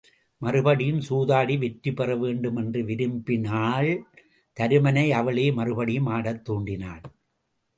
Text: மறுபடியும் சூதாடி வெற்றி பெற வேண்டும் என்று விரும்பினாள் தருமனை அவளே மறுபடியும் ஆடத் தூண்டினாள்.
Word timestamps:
மறுபடியும் 0.37 1.01
சூதாடி 1.09 1.57
வெற்றி 1.57 1.93
பெற 1.93 2.15
வேண்டும் 2.15 2.55
என்று 2.55 2.81
விரும்பினாள் 2.83 3.91
தருமனை 4.57 5.09
அவளே 5.11 5.51
மறுபடியும் 5.51 6.05
ஆடத் 6.05 6.49
தூண்டினாள். 6.49 7.03